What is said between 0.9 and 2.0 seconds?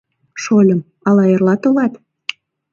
ала эрла толат?